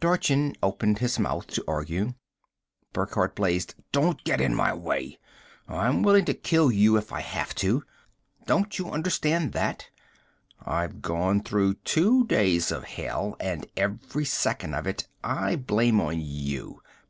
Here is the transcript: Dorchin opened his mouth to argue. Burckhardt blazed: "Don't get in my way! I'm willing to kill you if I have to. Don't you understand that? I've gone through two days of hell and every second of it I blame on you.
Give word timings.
Dorchin 0.00 0.56
opened 0.62 1.00
his 1.00 1.18
mouth 1.18 1.46
to 1.48 1.64
argue. 1.68 2.14
Burckhardt 2.94 3.34
blazed: 3.34 3.74
"Don't 3.92 4.24
get 4.24 4.40
in 4.40 4.54
my 4.54 4.72
way! 4.72 5.18
I'm 5.68 6.02
willing 6.02 6.24
to 6.24 6.32
kill 6.32 6.72
you 6.72 6.96
if 6.96 7.12
I 7.12 7.20
have 7.20 7.54
to. 7.56 7.84
Don't 8.46 8.78
you 8.78 8.88
understand 8.90 9.52
that? 9.52 9.90
I've 10.64 11.02
gone 11.02 11.42
through 11.42 11.74
two 11.84 12.24
days 12.24 12.72
of 12.72 12.84
hell 12.84 13.36
and 13.38 13.66
every 13.76 14.24
second 14.24 14.72
of 14.72 14.86
it 14.86 15.06
I 15.22 15.54
blame 15.56 16.00
on 16.00 16.18
you. 16.18 16.80